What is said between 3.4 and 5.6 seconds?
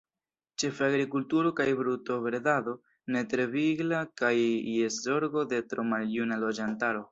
vigla kaj je zorgo